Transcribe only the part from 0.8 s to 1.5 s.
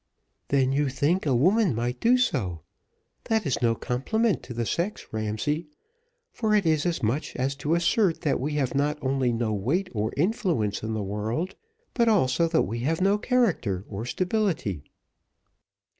think a